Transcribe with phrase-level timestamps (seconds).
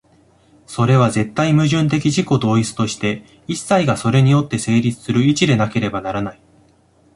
[0.65, 6.41] それは絶対矛盾的自己同一として、一切がそれによって成立する一でなければならない。